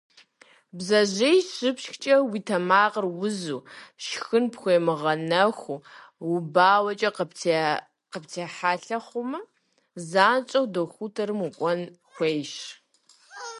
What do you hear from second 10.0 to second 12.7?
занщӏэу дохутырым укӏуэн хуейщ.